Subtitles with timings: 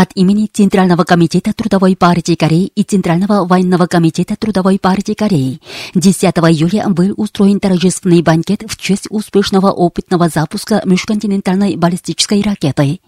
[0.00, 5.60] От имени Центрального комитета Трудовой партии Кореи и Центрального военного комитета Трудовой партии Кореи
[5.96, 13.00] 10 июля был устроен торжественный банкет в честь успешного опытного запуска межконтинентальной баллистической ракеты.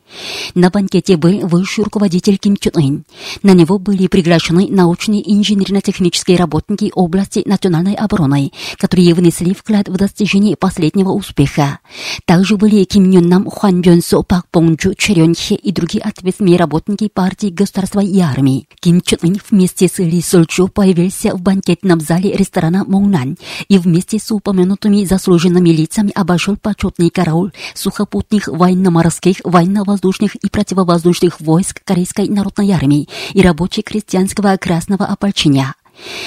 [0.57, 3.05] На банкете был высший руководитель Ким Чун Ын.
[3.45, 10.57] На него были приглашены научные инженерно-технические работники области национальной обороны, которые внесли вклад в достижение
[10.57, 11.79] последнего успеха.
[12.25, 16.57] Также были Ким Юн Нам, Хуан Бён Со, Пак Бонджу, Черен Хе и другие ответственные
[16.57, 16.80] работники
[17.13, 18.67] партии государства и армии.
[18.81, 23.37] Ким Чун Ын вместе с Ли Соль Чу появился в банкетном зале ресторана Моунан
[23.69, 31.83] и вместе с упомянутыми заслуженными лицами обошел почетный караул сухопутных военно-морских, военно-воздушных и противовоздушных войск
[31.85, 35.75] Корейской народной армии и рабоче-крестьянского красного ополчения.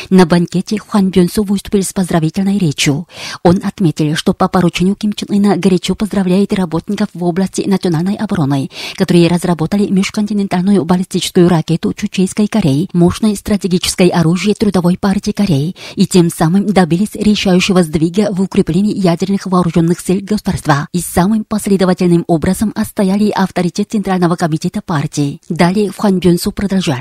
[0.10, 3.08] На банкете Хуан Бёнсу выступил с поздравительной речью.
[3.44, 8.70] Он отметил, что по поручению Ким Чен Ына горячо поздравляет работников в области национальной обороны,
[8.96, 16.30] которые разработали межконтинентальную баллистическую ракету Чучейской Кореи, мощное стратегическое оружие Трудовой партии Кореи и тем
[16.30, 23.30] самым добились решающего сдвига в укреплении ядерных вооруженных сил государства и самым последовательным образом отстояли
[23.30, 25.42] авторитет Центрального комитета партии.
[25.50, 26.98] Далее Хуан Бёнсу продолжал.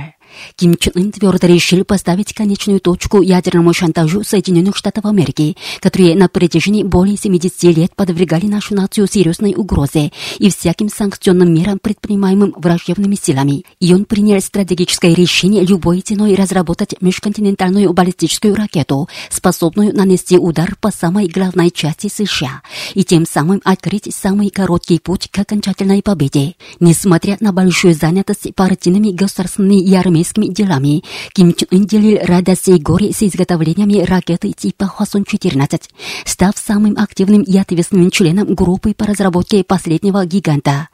[0.57, 6.29] Ким Чен Ын твердо решил поставить конечную точку ядерному шантажу Соединенных Штатов Америки, которые на
[6.29, 13.17] протяжении более 70 лет подвергали нашу нацию серьезной угрозе и всяким санкционным мерам, предпринимаемым враждебными
[13.21, 13.65] силами.
[13.81, 20.91] И он принял стратегическое решение любой ценой разработать межконтинентальную баллистическую ракету, способную нанести удар по
[20.91, 22.63] самой главной части США
[22.95, 26.55] и тем самым открыть самый короткий путь к окончательной победе.
[26.81, 31.03] Несмотря на большую занятость партийными государственными и армейскими армейскими делами,
[31.33, 35.83] Ким Чун Ын делил радость и горе с изготовлениями ракеты типа Хвасон-14,
[36.25, 40.89] став самым активным и ответственным членом группы по разработке последнего гиганта.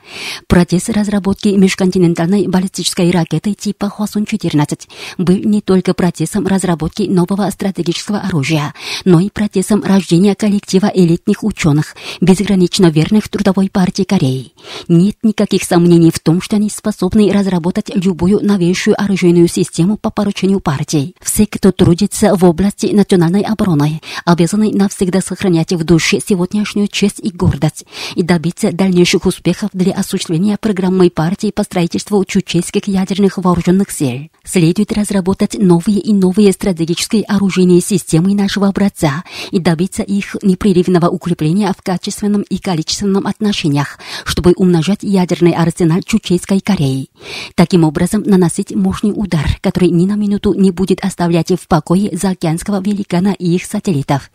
[0.47, 8.75] Процесс разработки межконтинентальной баллистической ракеты типа Хвасон-14 был не только процессом разработки нового стратегического оружия,
[9.05, 14.53] но и процессом рождения коллектива элитных ученых, безгранично верных трудовой партии Кореи.
[14.89, 20.11] Нет никаких сомнений в том, что они способны разработать любую новейшую оружие оружейную систему по
[20.11, 21.17] поручению партий.
[21.21, 27.31] Все, кто трудится в области национальной обороны, обязаны навсегда сохранять в душе сегодняшнюю честь и
[27.31, 27.85] гордость
[28.15, 34.31] и добиться дальнейших успехов для осуществления программы партии по строительству чучейских ядерных вооруженных сил.
[34.45, 41.75] Следует разработать новые и новые стратегические оружейные системы нашего образца и добиться их непрерывного укрепления
[41.77, 47.09] в качественном и количественном отношениях, чтобы умножать ядерный арсенал Чучейской Кореи.
[47.57, 52.81] Таким образом, наносить мощный удар, который ни на минуту не будет оставлять в покое заокеанского
[52.81, 54.31] великана и их сателлитов.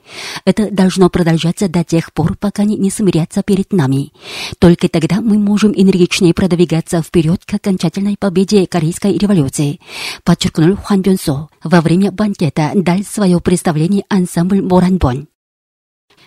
[0.45, 4.11] Это должно продолжаться до тех пор, пока они не смирятся перед нами.
[4.59, 9.79] Только тогда мы можем энергичнее продвигаться вперед к окончательной победе Корейской революции
[10.23, 11.47] подчеркнул Хуан Бёнсо.
[11.63, 15.27] Во время банкета дал свое представление ансамбль Моранбон.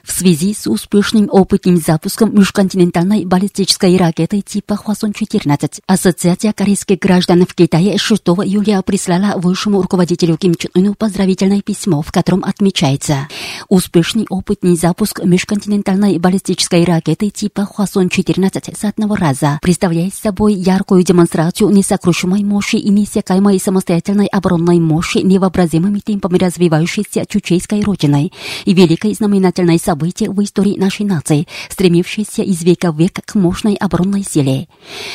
[0.06, 7.54] В связи с успешным опытным запуском межконтинентальной баллистической ракеты типа Хвасон-14, Ассоциация корейских граждан в
[7.54, 13.26] Китае 6 июля прислала высшему руководителю Ким Чен Ыну поздравительное письмо, в котором отмечается
[13.68, 21.70] успешный опытный запуск межконтинентальной баллистической ракеты типа Хвасон-14 с одного раза представляет собой яркую демонстрацию
[21.70, 28.32] несокрушимой мощи и неиссякаемой самостоятельной оборонной мощи невообразимыми темпами развивающейся чучейской родиной
[28.64, 33.34] и великой знаменательной события событие в истории нашей нации, стремившейся из века в век к
[33.34, 34.68] мощной оборонной силе.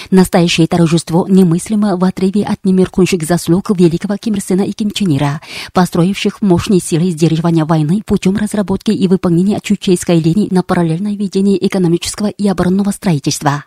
[0.10, 5.12] Настоящее торжество немыслимо в отрыве от немеркнущих заслуг великого Ким Ир и Ким Чен
[5.74, 12.28] построивших мощные силы сдерживания войны путем разработки и выполнения чучейской линии на параллельное ведение экономического
[12.28, 13.66] и оборонного строительства.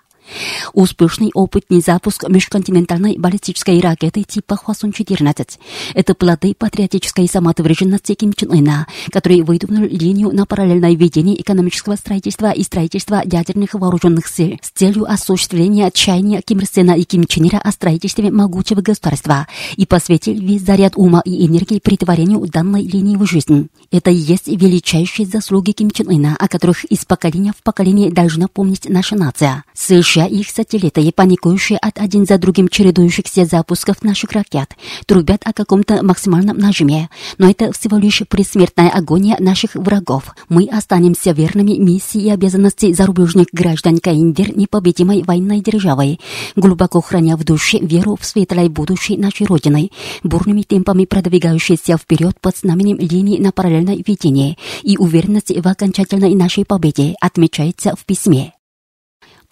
[0.72, 5.58] Успешный опытный запуск межконтинентальной баллистической ракеты типа Хвасон-14–
[5.94, 12.50] это плоды патриотической самоотверженности Ким Чен Ына, который выдвинул линию на параллельное ведение экономического строительства
[12.50, 17.48] и строительства ядерных вооруженных сил с целью осуществления чаяния Ким Ир Сена и Ким Чен
[17.48, 23.16] Ира о строительстве могучего государства и посвятил весь заряд ума и энергии притворению данной линии
[23.16, 23.68] в жизнь.
[23.90, 28.48] Это и есть величайшие заслуги Ким Чен Ына, о которых из поколения в поколение должна
[28.48, 29.64] помнить наша нация.
[29.74, 34.70] США И их сателлиты, паникующие от один за другим чередующихся запусков наших ракет,
[35.06, 37.08] трубят о каком-то максимальном нажиме.
[37.38, 40.34] Но это всего лишь предсмертная агония наших врагов.
[40.48, 46.20] Мы останемся верными миссии и обязанности зарубежных граждан Каиндер непобедимой военной державой,
[46.56, 49.90] глубоко храня в душе веру в светлое будущее нашей Родины,
[50.22, 56.64] бурными темпами продвигающейся вперед под знаменем линии на параллельной видении и уверенность в окончательной нашей
[56.64, 58.52] победе отмечается в письме.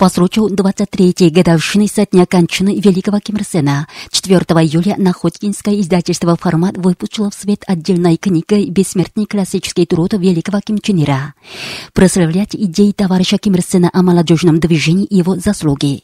[0.02, 6.34] По случаю 23-й годовщины со дня кончины великого Ким Ир Сена 4 июля Находкинское издательство
[6.34, 11.34] «Формат» выпустило в свет отдельной книгой «Бессмертный классический труд великого Ким Чен Ира».
[11.92, 16.02] Прославлять идеи товарища Ким Ир Сена о молодежном движении и его заслуги.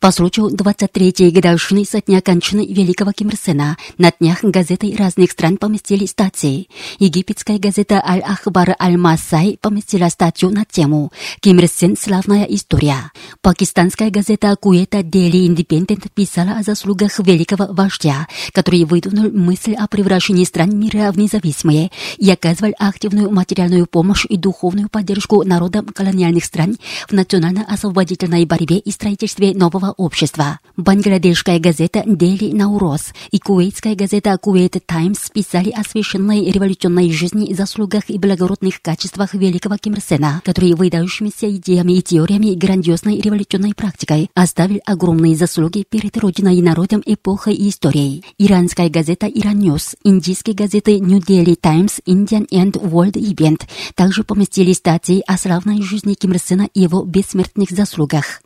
[0.00, 5.30] По случаю 23-й годовщины со дня кончины великого Ким Ир Сена на днях газеты разных
[5.30, 6.70] стран поместили статьи.
[6.98, 11.98] Египетская газета Аль-Ахбар Аль-Масай поместила статью на тему «Ким Ир Сен.
[11.98, 13.12] Славная история».
[13.42, 20.44] Пакистанская газета Куэта Daily Independent писала о заслугах великого вождя, который выдвинул мысль о превращении
[20.44, 26.78] стран мира в независимые и оказывал активную материальную помощь и духовную поддержку народам колониальных стран
[27.06, 30.60] в национально-освободительной борьбе и строительстве нового общества.
[30.76, 38.08] Бангладешская газета «Daily Nauros» и кувейтская газета «Kuwait Times» писали о священной революционной жизни, заслугах
[38.08, 44.30] и благородных качествах великого Ким Ир Сена, который выдающимися идеями и теориями грандиозной революционной практикой
[44.34, 48.24] оставил огромные заслуги перед родиной и народом, эпохой и историей.
[48.38, 53.62] Иранская газета «Iran News», индийские газеты «New Delhi Times», «Indian and World Event»
[53.94, 58.40] также поместили статьи о славной жизни Ким Ир Сена и его бессмертных заслугах.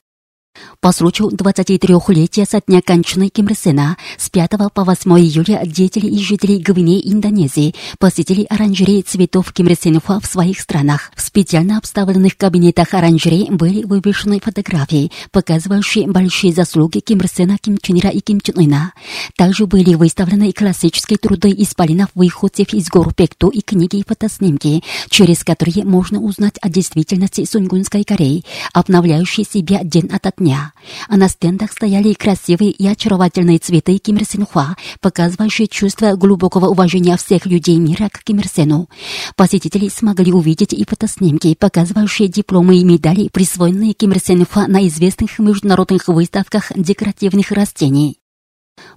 [0.85, 6.07] По случаю 23-летия со дня кончины Ким Ир Сена с 5 по 8 июля деятели
[6.07, 11.11] и жители Гвинеи Индонезии посетили оранжереи цветов Ким Ир Сенхуа в своих странах.
[11.17, 17.79] В специально обставленных кабинетах оранжерей были вывешены фотографии, показывающие большие заслуги Ким Ир Сена, Ким
[17.79, 18.93] Чен Ира и Ким Чен Ына.
[19.37, 25.45] Также были выставлены классические труды исполинов выходцев из гор Пекту и книги и фотоснимки, через
[25.45, 30.44] которые можно узнать о действительности Сунгунской Кореи, обновляющей себя день ото дня.
[31.09, 37.17] А на стендах стояли красивые и очаровательные цветы Ким Ир Сенхуа, показывающие чувство глубокого уважения
[37.17, 38.89] всех людей мира к Ким Ир Сену.
[39.37, 45.39] Посетители смогли увидеть и фотоснимки, показывающие дипломы и медали, присвоенные Ким Ир Сенхуа на известных
[45.39, 48.19] международных выставках декоративных растений.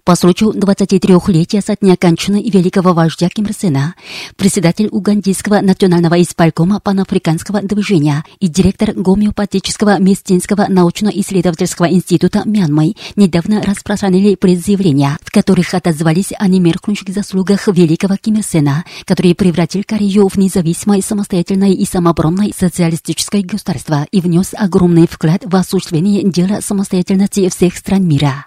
[0.07, 3.95] По случаю 23-летия со дня кончины великого вождя Ким Ир Сена,
[4.37, 14.35] председатель Угандийского национального исполкома панафриканского движения и директор гомеопатического Местинского научно-исследовательского института Мьянмы недавно распространили
[14.35, 20.37] предзаявления, в которых отозвались о немеркнущих заслугах великого Ким Ир Сена, который превратил Корею в
[20.37, 27.75] независимое, самостоятельное и самооборонное социалистическое государство и внес огромный вклад в осуществление дела самостоятельности всех
[27.75, 28.46] стран мира.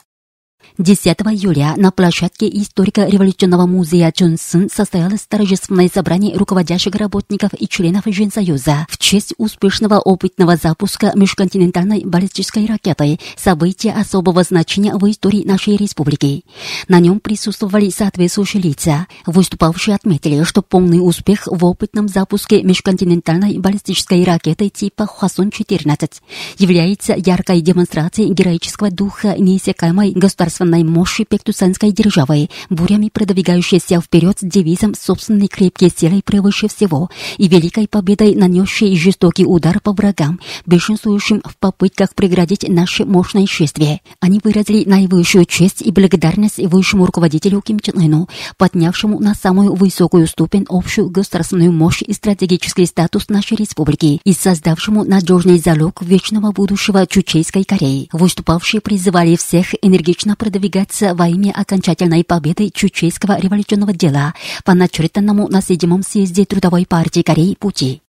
[0.81, 8.87] 10 июля на площадке историко-революционного музея Джонсон состоялось торжественное собрание руководящих работников и членов Женсоюза
[8.89, 16.45] в честь успешного опытного запуска межконтинентальной баллистической ракеты, события особого значения в истории нашей республики.
[16.89, 19.07] На нем присутствовали соответствующие лица.
[19.27, 26.11] Выступавшие отметили, что полный успех в опытном запуске межконтинентальной баллистической ракеты типа Хвасон-14
[26.57, 34.95] является яркой демонстрацией героического духа неиссякаемой государственной мощи пектусанской державы, бурями продвигающейся вперед с девизом
[34.95, 41.57] собственной крепкой силой превыше всего и великой победой нанесшей жестокий удар по врагам, бешенствующим в
[41.59, 44.01] попытках преградить наше мощное шествие.
[44.21, 50.27] Они выразили наивысшую честь и благодарность высшему руководителю Ким Чен Ыну, поднявшему на самую высокую
[50.27, 57.07] ступень общую государственную мощь и стратегический статус нашей республики и создавшему надежный залог вечного будущего
[57.07, 58.09] Чучейской Кореи.
[58.13, 65.63] Выступавшие призывали всех энергично продвигаться во имя окончательной победы Чучейского революционного дела по начертанному на
[65.63, 68.03] седьмом съезде Трудовой партии Кореи пути.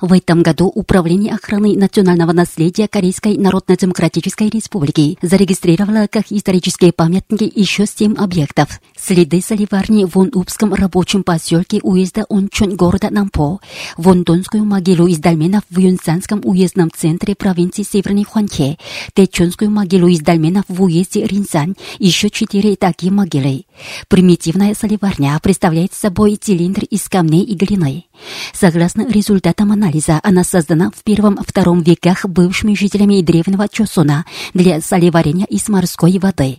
[0.00, 7.86] В этом году Управление охраны национального наследия Корейской Народно-Демократической Республики зарегистрировало как исторические памятники еще
[7.86, 8.80] семь объектов.
[8.96, 13.60] Следы соливарни в Вонупском рабочем поселке уезда Ончон города Нампо,
[13.96, 18.78] Вондонскую могилу из дольменов в Юнсанском уездном центре провинции Северный Хуанхе,
[19.14, 23.64] Тэчонскую могилу из дольменов в уезде Ринсан, еще четыре такие могилы.
[24.08, 28.04] Примитивная соливарня представляет собой цилиндр из камней и глины.
[28.52, 35.68] Согласно результатам анализа она создана в первом-втором веках бывшими жителями древнего Чосона для солеварения из
[35.68, 36.58] морской воды.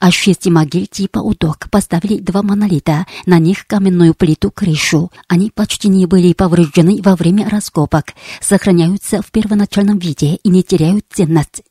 [0.00, 5.10] А в шести могиль типа удок поставили два монолита, на них каменную плиту крышу.
[5.28, 8.06] Они почти не были повреждены во время раскопок,
[8.40, 11.62] сохраняются в первоначальном виде и не теряют ценность.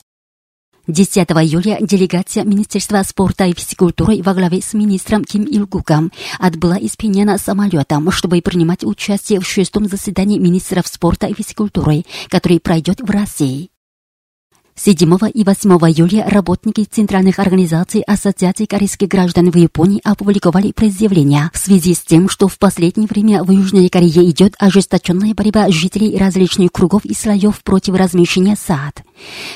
[0.88, 6.98] 10 июля делегация Министерства спорта и физкультуры во главе с министром Ким Илгуком отбыла из
[6.98, 13.10] Пиняна самолетом, чтобы принимать участие в шестом заседании министров спорта и физкультуры, который пройдет в
[13.10, 13.73] России.
[14.76, 14.98] 7
[15.36, 21.94] и 8 июля работники центральных организаций Ассоциации корейских граждан в Японии опубликовали предъявления в связи
[21.94, 27.06] с тем, что в последнее время в Южной Корее идет ожесточенная борьба жителей различных кругов
[27.06, 29.04] и слоев против размещения сад.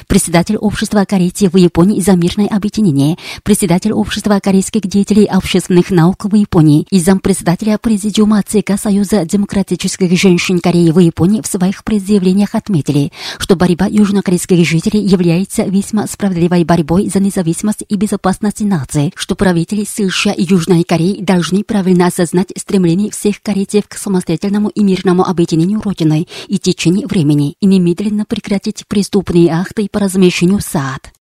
[0.05, 6.35] Председатель общества корейцев в Японии за мирное объединение, председатель общества корейских деятелей общественных наук в
[6.35, 13.11] Японии и зампредседателя президиума ЦК Союза демократических женщин Кореи в Японии в своих предъявлениях отметили,
[13.39, 19.85] что борьба южнокорейских жителей является весьма справедливой борьбой за независимость и безопасность нации, что правители
[19.85, 25.81] США и Южной Кореи должны правильно осознать стремление всех корейцев к самостоятельному и мирному объединению
[25.81, 31.16] Родины и течению времени и немедленно прекратить преступные акты по размещению сад.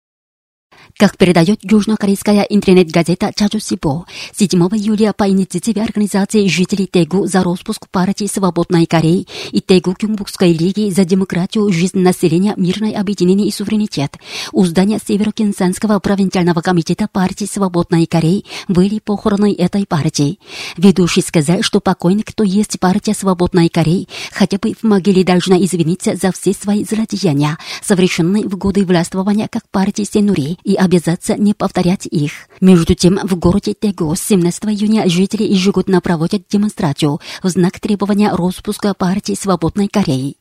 [0.96, 8.26] Как передает южнокорейская интернет-газета Чаджусибо, 7 июля по инициативе организации жителей Тегу за распуск партии
[8.32, 14.18] Свободной Кореи и Тегу Кюнгбукской лиги за демократию, жизнь населения, мирное объединение и суверенитет
[14.52, 20.38] у здания Северокенсанского провинциального комитета партии Свободной Кореи были похороны этой партии.
[20.76, 26.14] Ведущий сказал, что покойный, кто есть партия Свободной Кореи, хотя бы в могиле должна извиниться
[26.14, 32.06] за все свои злодеяния, совершенные в годы властвования как партии Сенури и обязаться не повторять
[32.06, 32.32] их.
[32.60, 38.94] Между тем, в городе Тего 17 июня жители ежегодно проводят демонстрацию в знак требования распуска
[38.94, 40.36] партии Свободной Кореи.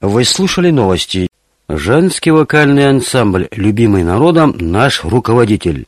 [0.00, 1.28] Вы слушали новости.
[1.68, 5.86] Женский вокальный ансамбль «Любимый народом» наш руководитель.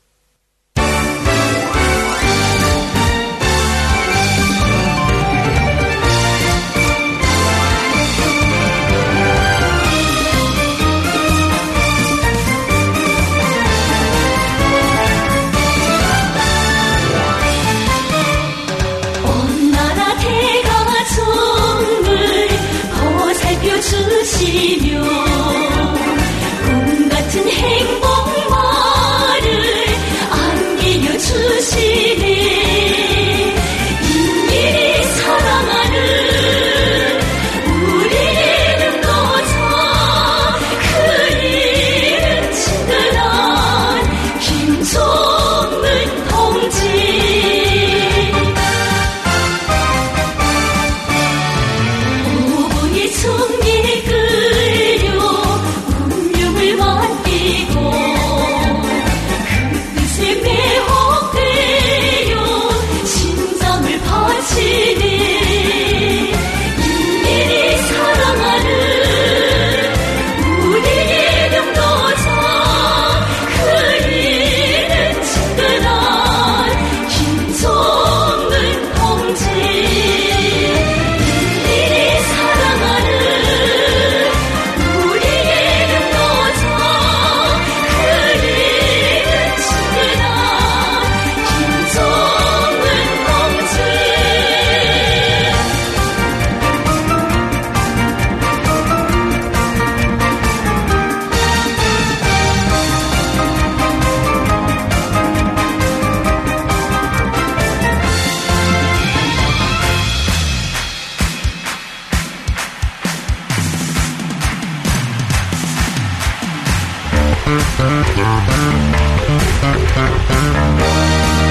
[117.76, 118.18] Thank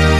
[0.07, 0.12] you.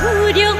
[0.00, 0.56] 후령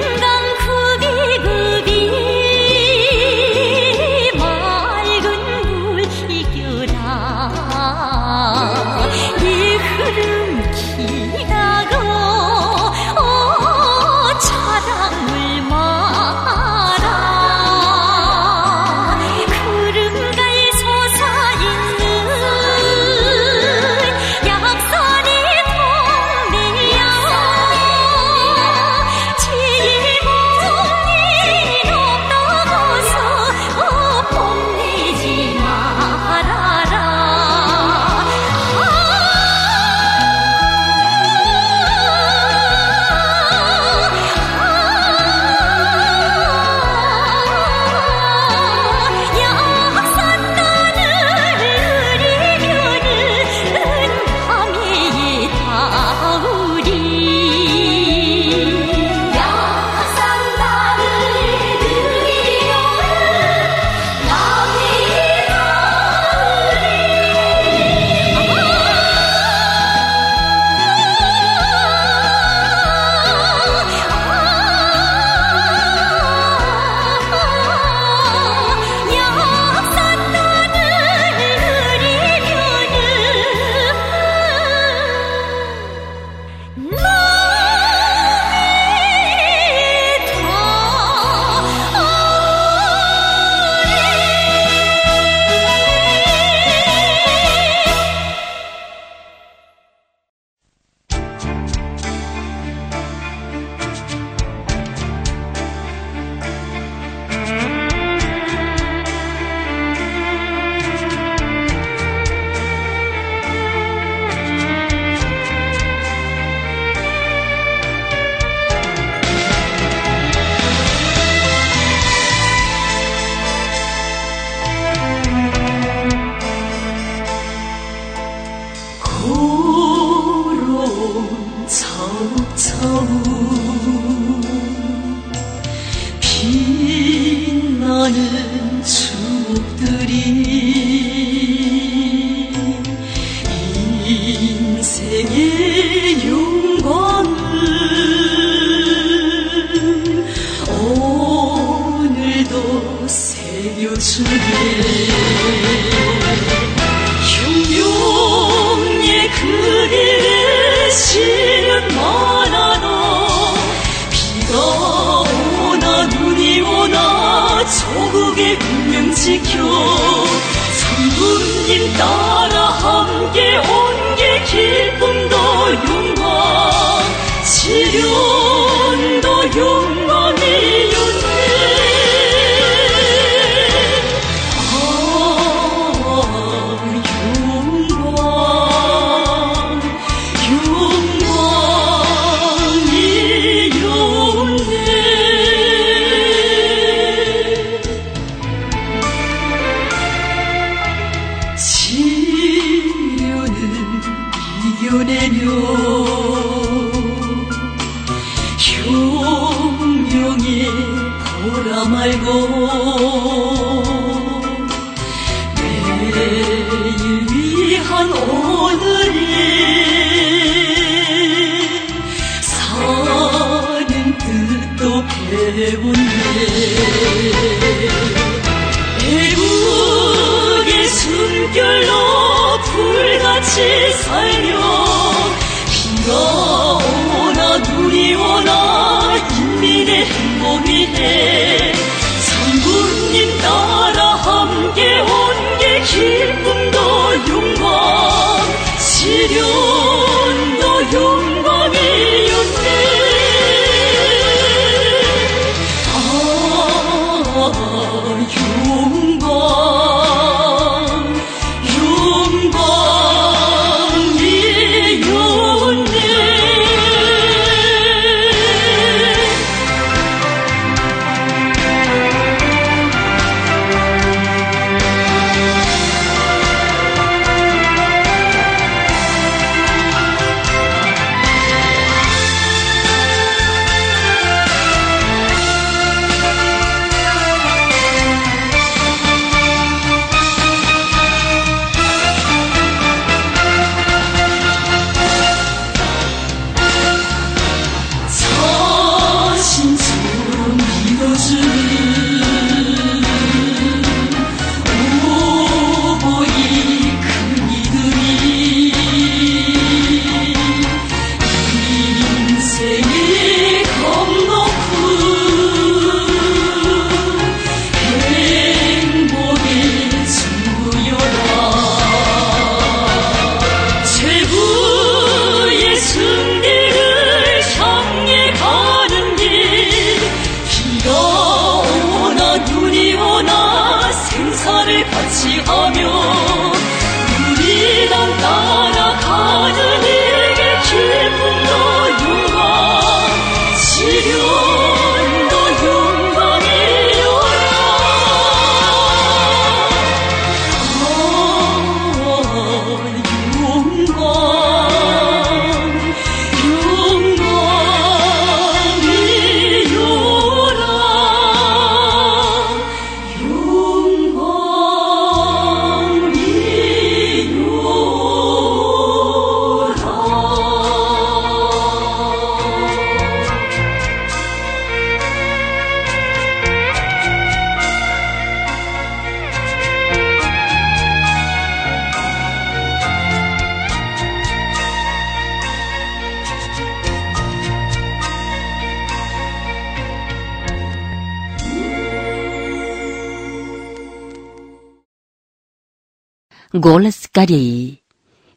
[396.61, 397.81] Голос Кореи.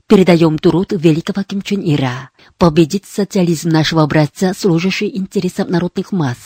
[0.07, 2.29] Передаем труд великого Ким Чен Ира.
[2.57, 6.38] Победить социализм нашего братца, служащий интересам народных масс.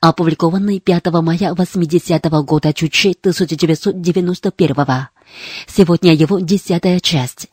[0.00, 5.08] Опубликованный 5 мая 80 -го года Чучи 1991 -го.
[5.66, 7.50] Сегодня его десятая часть.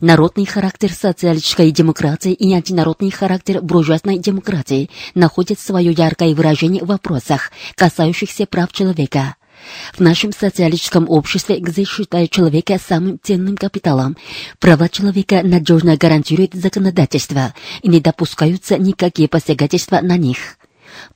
[0.00, 7.52] Народный характер социалистической демократии и антинародный характер буржуазной демократии находят свое яркое выражение в вопросах,
[7.74, 9.36] касающихся прав человека.
[9.92, 14.16] В нашем социалистическом обществе, где считают человека самым ценным капиталом,
[14.58, 20.56] права человека надежно гарантирует законодательство и не допускаются никакие посягательства на них.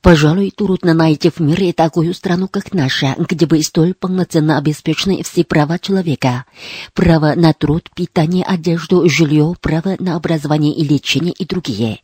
[0.01, 5.43] Пожалуй, трудно найти в мире такую страну, как наша, где бы столь полноценно обеспечены все
[5.43, 6.45] права человека.
[6.93, 11.99] Право на труд, питание, одежду, жилье, право на образование и лечение и другие.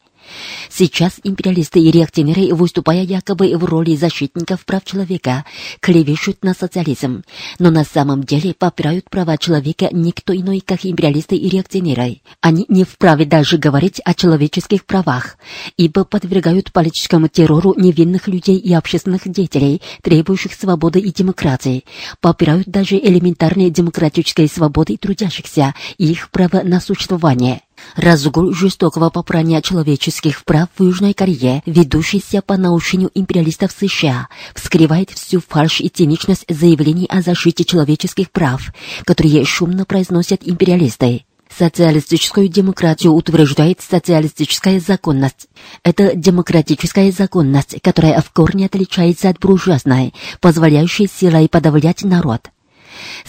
[0.70, 5.46] Сейчас империалисты и реакционеры, выступая якобы в роли защитников прав человека,
[5.80, 7.24] клевещут на социализм,
[7.60, 12.22] но на самом деле попирают права человека никто иной, как империалисты и реакционеры.
[12.42, 15.38] Они не вправе даже говорить о человеческих правах,
[15.78, 21.86] ибо подвергают политическому террору невинных людей и общественных деятелей, требующих свободы и демократии,
[22.22, 27.62] попирают даже элементарные демократические свободы трудящихся и их право на существование.
[27.96, 35.42] Разгул жестокого попрания человеческих прав в Южной Корее, ведущийся по наущению империалистов США, вскрывает всю
[35.42, 38.74] фальшь и циничность заявлений о защите человеческих прав,
[39.06, 41.26] которые шумно произносят империалисты.
[41.56, 45.48] Социалистическую демократию утверждает социалистическая законность.
[45.84, 52.50] Это демократическая законность, которая в корне отличается от буржуазной, позволяющей силой подавлять народ.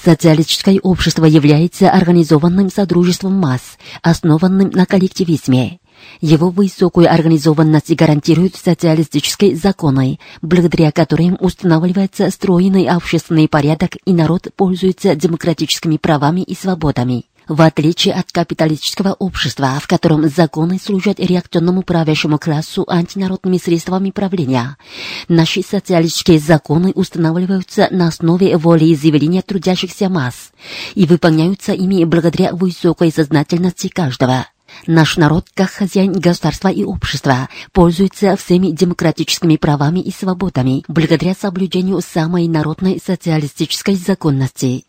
[0.02, 5.78] Социалистическое общество является организованным содружеством масс, основанным на коллективизме.
[6.20, 15.14] Его высокую организованность гарантируют социалистические законы, благодаря которым устанавливается стройный общественный порядок и народ пользуется
[15.14, 17.24] демократическими правами и свободами.
[17.48, 24.78] В отличие от капиталистического общества, в котором законы служат реакционному правящему классу антинародными средствами правления,
[25.28, 30.52] наши социалистические законы устанавливаются на основе волеизъявления трудящихся масс
[30.94, 34.46] и выполняются ими благодаря высокой сознательности каждого.
[34.86, 42.00] Наш народ, как хозяин государства и общества, пользуется всеми демократическими правами и свободами благодаря соблюдению
[42.00, 44.84] самой народной социалистической законности.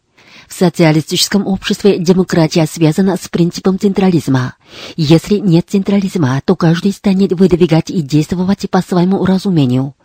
[0.48, 4.56] В социалистическом обществе демократия связана с принципом централизма.
[4.95, 9.95] Если нет централизма, то каждый станет выдвигать и действовать по своему разумению.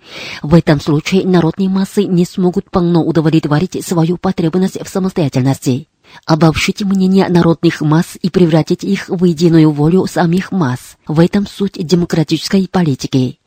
[0.42, 5.88] В этом случае народные массы не смогут полно удовлетворить свою потребность в самостоятельности.
[6.26, 10.96] Обобщить мнения народных масс и превратить их в единую волю самих масс.
[11.06, 13.39] В этом суть демократической политики.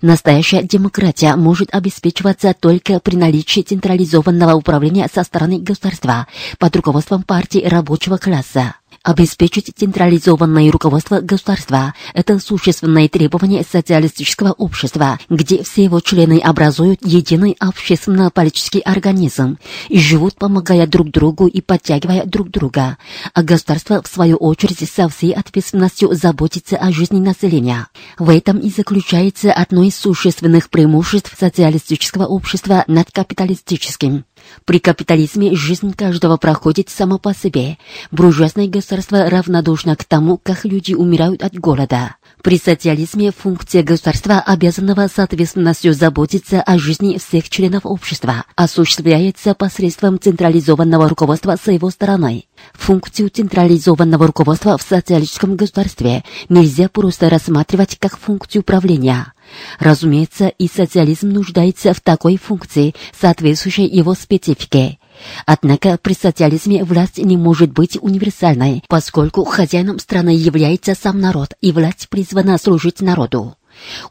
[0.00, 6.26] Настоящая демократия может обеспечиваться только при наличии централизованного управления со стороны государства
[6.58, 8.74] под руководством партии рабочего класса.
[9.08, 17.56] Обеспечить централизованное руководство государства– это существенное требование социалистического общества, где все его члены образуют единый
[17.58, 19.56] общественно-политический организм
[19.88, 22.98] и живут, помогая друг другу и подтягивая друг друга,
[23.32, 27.86] а государство, в свою очередь, со всей ответственностью заботится о жизни населения.
[28.18, 34.26] В этом и заключается одно из существенных преимуществ социалистического общества над капиталистическим.
[34.64, 37.78] При капитализме жизнь каждого проходит само по себе.
[38.10, 42.16] Буржуазное государство равнодушно к тому, как люди умирают от голода.
[42.42, 51.08] При социализме функция государства, обязанного соответственностью заботиться о жизни всех членов общества, осуществляется посредством централизованного
[51.08, 52.44] руководства с его стороны.
[52.74, 59.32] Функцию централизованного руководства в социалистическом государстве нельзя просто рассматривать как функцию управления.
[59.78, 64.98] Разумеется, и социализм нуждается в такой функции, соответствующей его специфике.
[65.46, 71.72] Однако при социализме власть не может быть универсальной, поскольку хозяином страны является сам народ, и
[71.72, 73.56] власть призвана служить народу.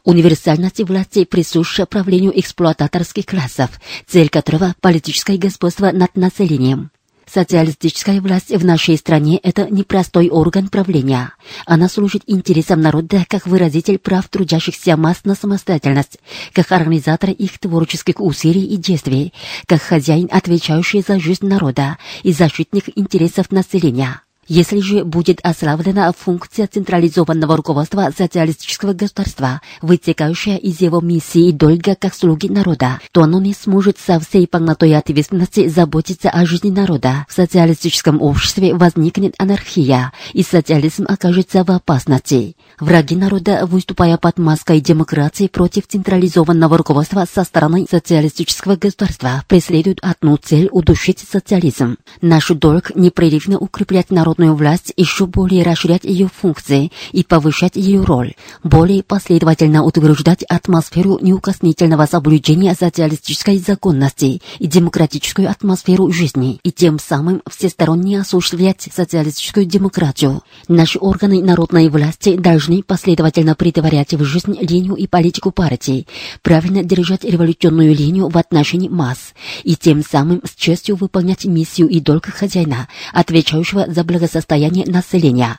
[0.04, 3.70] Универсальность власти присуща правлению эксплуататорских классов,
[4.06, 6.90] цель которого– политическое господство над населением.
[7.32, 11.34] Социалистическая власть в нашей стране– это непростой орган правления.
[11.66, 16.18] Она служит интересам народа как выразитель прав трудящихся масс на самостоятельность,
[16.54, 19.34] как организатор их творческих усилий и действий,
[19.66, 24.22] как хозяин, отвечающий за жизнь народа и защитник интересов населения.
[24.48, 32.14] Если же будет ослаблена функция централизованного руководства социалистического государства, вытекающая из его миссии долга как
[32.14, 37.26] слуги народа, то оно не сможет со всей полнотой ответственности заботиться о жизни народа.
[37.28, 42.56] В социалистическом обществе возникнет анархия, и социализм окажется в опасности.
[42.80, 50.38] Враги народа, выступая под маской демократии против централизованного руководства со стороны социалистического государства, преследуют одну
[50.38, 51.98] цель– удушить социализм.
[52.22, 58.02] Наш долг непрерывно укреплять народ народную власть еще более расширять ее функции и повышать ее
[58.02, 66.98] роль, более последовательно утверждать атмосферу неукоснительного соблюдения социалистической законности и демократическую атмосферу жизни, и тем
[66.98, 70.42] самым всесторонне осуществлять социалистическую демократию.
[70.68, 76.06] Наши органы народной власти должны последовательно притворять в жизнь линию и политику партии,
[76.42, 82.00] правильно держать революционную линию в отношении масс, и тем самым с честью выполнять миссию и
[82.00, 85.58] долг хозяина, отвечающего за благосостояние состояние населения.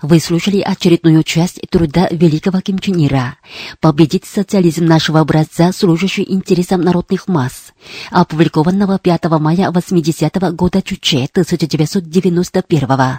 [0.00, 3.36] Вы слушали очередную часть труда великого Ким Чен Ира
[3.80, 7.72] «Победить социализм нашего образца, служащий интересам народных масс»,
[8.10, 13.18] опубликованного 5 мая 80 -го года Чуче 1991 -го.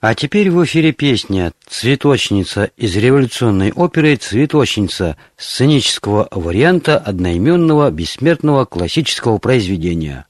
[0.00, 9.38] А теперь в эфире песня «Цветочница» из революционной оперы «Цветочница» сценического варианта одноименного бессмертного классического
[9.38, 10.26] произведения.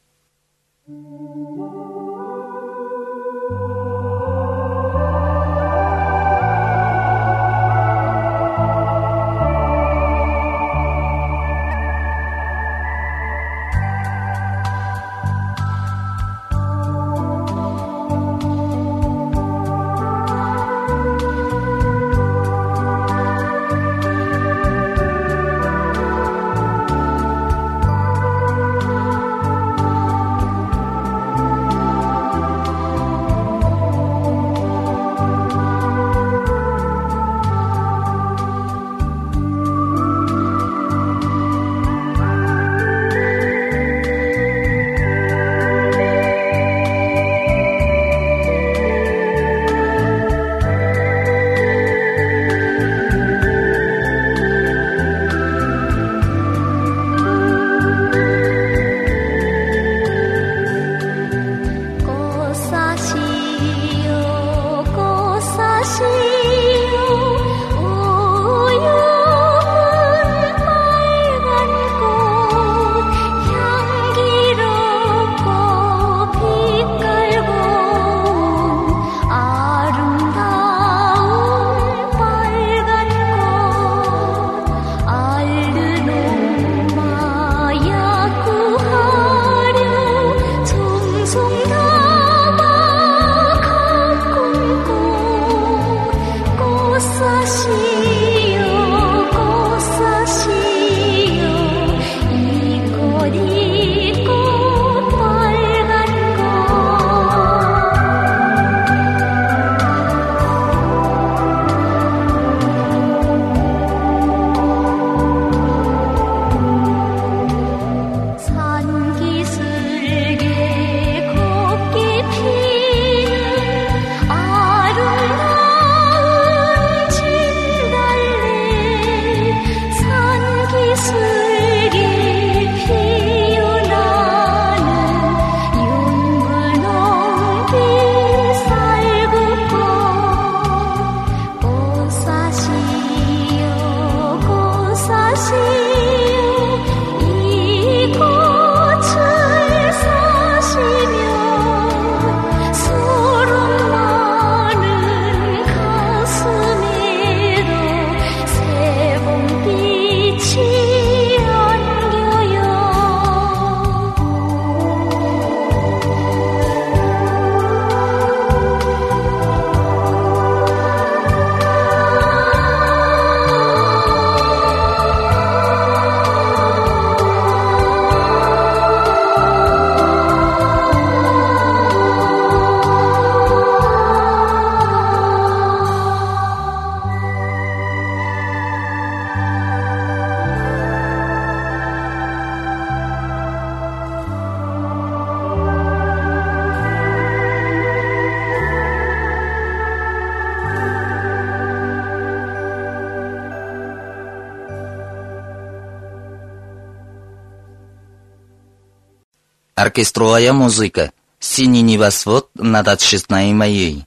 [209.84, 211.12] Оркестровая музыка.
[211.38, 214.06] Синий небосвод над отчизной моей.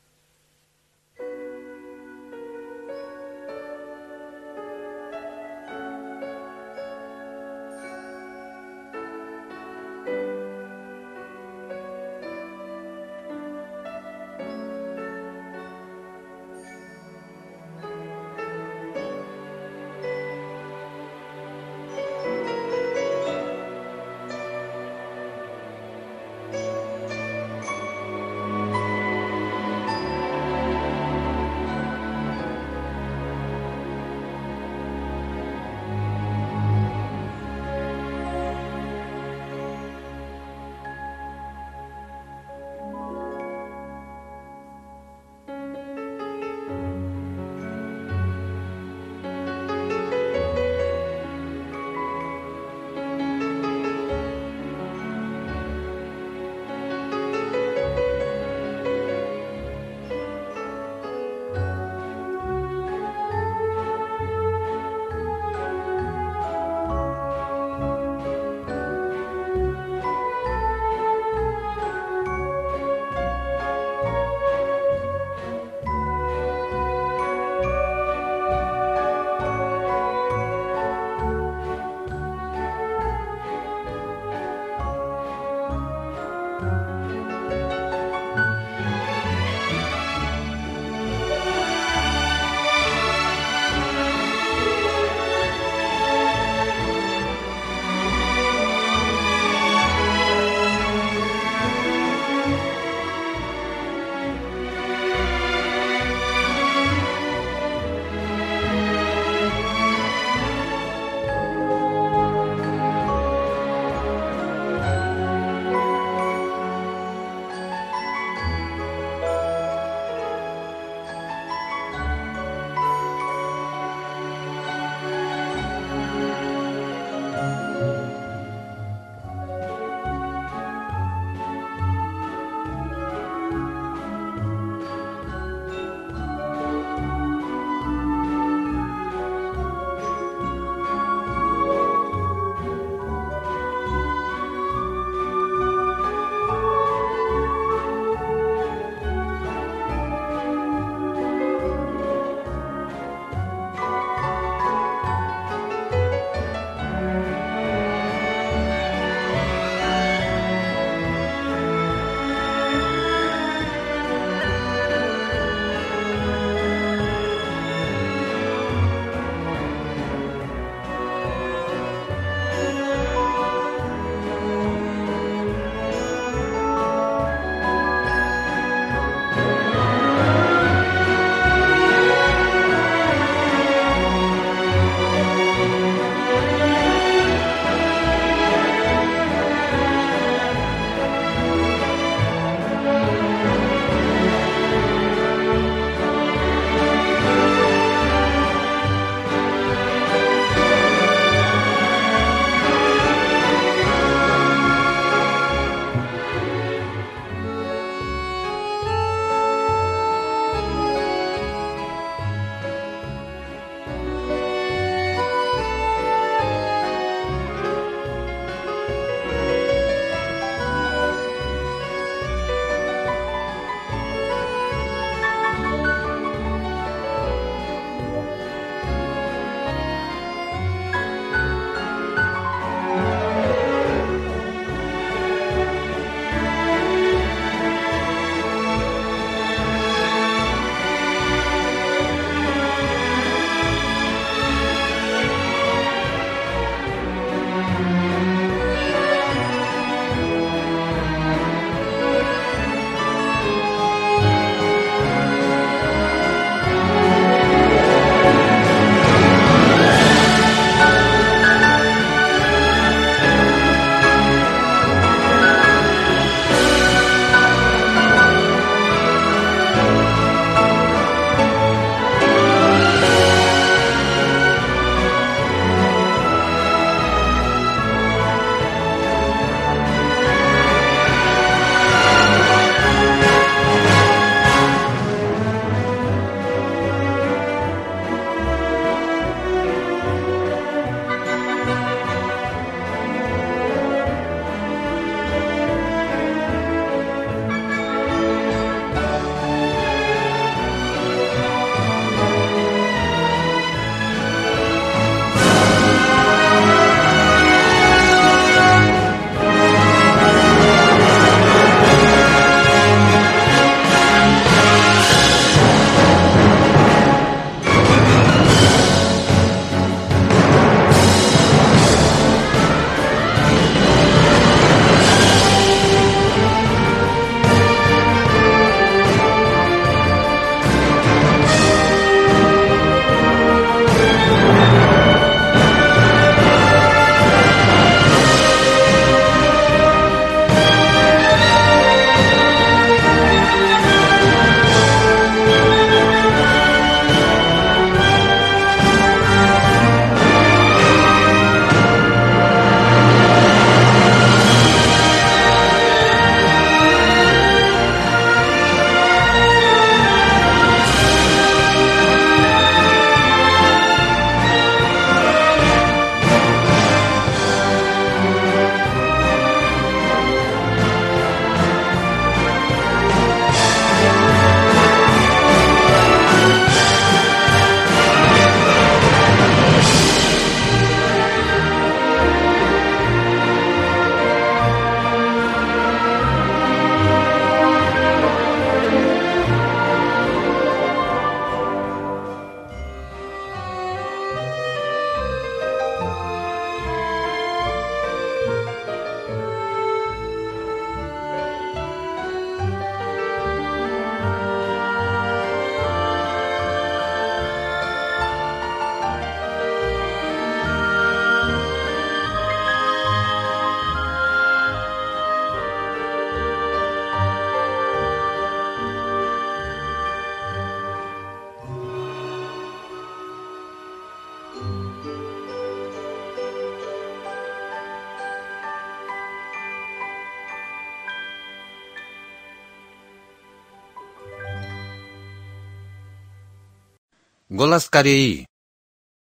[437.58, 438.45] Голос Кореи.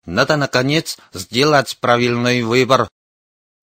[0.07, 2.89] Надо, наконец, сделать правильный выбор.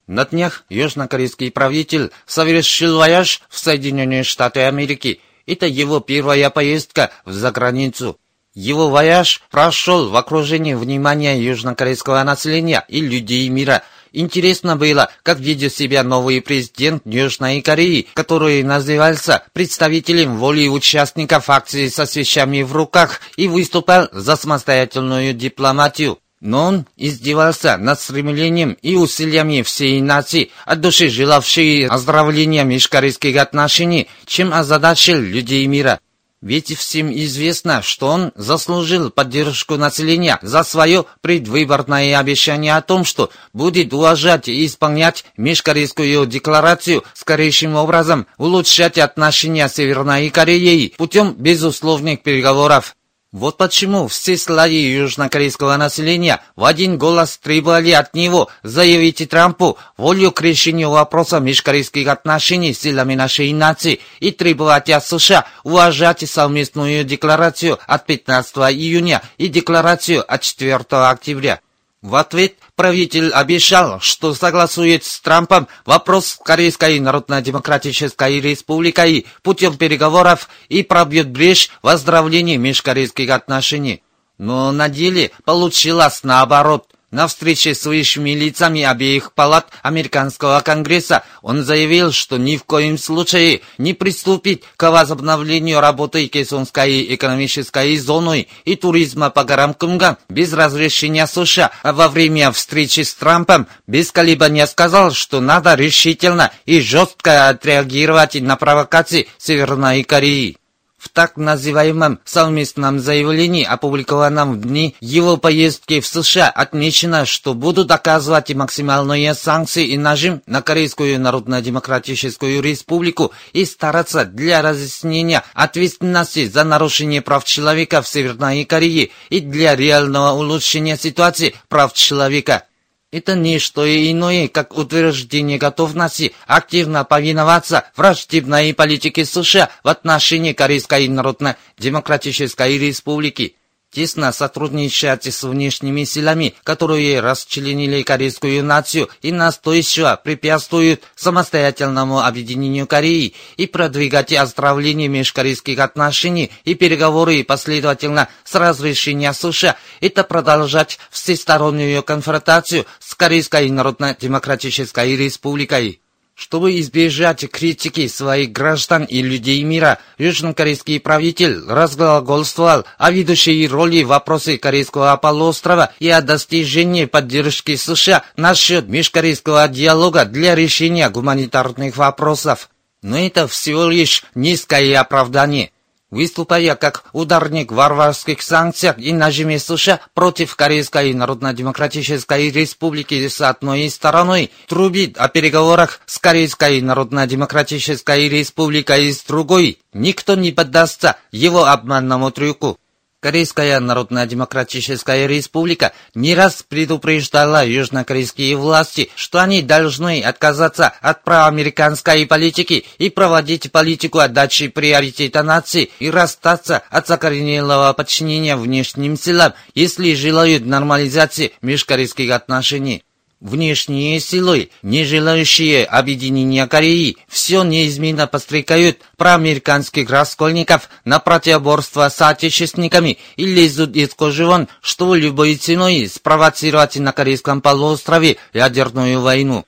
[0.06, 5.20] На днях южнокорейский правитель совершил вояж в Соединенные Штаты Америки.
[5.44, 8.16] Это его первая поездка в заграницу.
[8.54, 13.82] Его вояж прошел в окружении внимания южнокорейского населения и людей мира–
[14.12, 21.88] Интересно было, как ведет себя новый президент Южной Кореи, который назывался представителем воли участников акции
[21.88, 26.18] со свечами в руках и выступал за самостоятельную дипломатию.
[26.40, 34.08] Но он издевался над стремлением и усилиями всей нации, от души желавшей оздоровления межкорейских отношений,
[34.24, 36.00] чем озадачил людей мира.
[36.42, 43.28] Ведь всем известно, что он заслужил поддержку населения за свое предвыборное обещание о том, что
[43.52, 52.22] будет уважать и исполнять Межкорейскую декларацию, скорейшим образом улучшать отношения с Северной Кореей путем безусловных
[52.22, 52.96] переговоров.
[53.32, 60.32] Вот почему все слои южнокорейского населения в один голос требовали от него заявить Трампу волю
[60.32, 67.04] к решению вопроса межкорейских отношений с силами нашей нации и требовать от США уважать совместную
[67.04, 71.60] декларацию от 15 июня и декларацию от 4 октября.
[72.02, 80.48] В ответ правитель обещал, что согласует с Трампом вопрос с Корейской Народно-Демократической Республикой путем переговоров
[80.70, 84.02] и пробьет брешь в оздоровлении межкорейских отношений.
[84.38, 91.64] Но на деле получилось наоборот– на встрече с высшими лицами обеих палат Американского Конгресса он
[91.64, 98.76] заявил, что ни в коем случае не приступит к возобновлению работы Кесонской экономической зоны и
[98.76, 101.72] туризма по горам Кумган без разрешения США.
[101.82, 108.40] А во время встречи с Трампом без колебания сказал, что надо решительно и жестко отреагировать
[108.40, 110.59] на провокации Северной Кореи.
[111.00, 117.90] В так называемом совместном заявлении, опубликованном в дни его поездки в США, отмечено, что будут
[117.90, 126.64] оказывать максимальные санкции и нажим на Корейскую Народно-Демократическую Республику и стараться для разъяснения ответственности за
[126.64, 132.64] нарушение прав человека в Северной Корее и для реального улучшения ситуации прав человека
[133.12, 141.08] это не что иное, как утверждение готовности активно повиноваться враждебной политике США в отношении Корейской
[141.08, 143.56] Народно-Демократической Республики
[143.90, 153.34] тесно сотрудничать с внешними силами, которые расчленили корейскую нацию и настойчиво препятствуют самостоятельному объединению Кореи
[153.56, 162.86] и продвигать оздоровление межкорейских отношений и переговоры последовательно с разрешения США, это продолжать всестороннюю конфронтацию
[162.98, 166.00] с Корейской Народно-Демократической Республикой.
[166.40, 174.08] Чтобы избежать критики своих граждан и людей мира, южнокорейский правитель разглагольствовал о ведущей роли в
[174.08, 182.70] вопросе Корейского полуострова и о достижении поддержки США насчет межкорейского диалога для решения гуманитарных вопросов.
[183.02, 185.72] Но это всего лишь низкое оправдание–
[186.10, 194.50] выступая как ударник варварских санкций и нажиме США против Корейской Народно-Демократической Республики с одной стороной,
[194.66, 202.78] трубит о переговорах с Корейской Народно-Демократической Республикой с другой, никто не поддастся его обманному трюку.
[203.20, 212.86] Корейская Народно-Демократическая Республика не раз предупреждала южнокорейские власти, что они должны отказаться от проамериканской политики
[212.96, 220.64] и проводить политику отдачи приоритета нации и расстаться от закоренелого подчинения внешним силам, если желают
[220.64, 223.04] нормализации межкорейских отношений.
[223.40, 233.16] Внешние силы, не желающие объединения Кореи, все неизменно подстрекают проамериканских раскольников на противоборство с отечественниками
[233.36, 239.64] и лезут из кожи вон, что любой ценой спровоцировать на Корейском полуострове ядерную войну.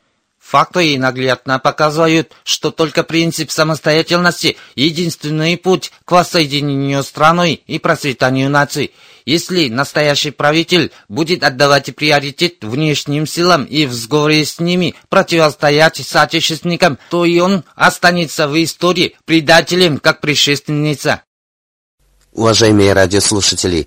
[0.53, 8.93] Факты наглядно показывают, что только принцип самостоятельности– единственный путь к воссоединению страной и процветанию наций–
[9.25, 16.99] если настоящий правитель будет отдавать приоритет внешним силам и в сговоре с ними противостоять соотечественникам,
[17.09, 21.23] то и он останется в истории предателем, как предшественница.
[22.33, 23.87] Уважаемые радиослушатели,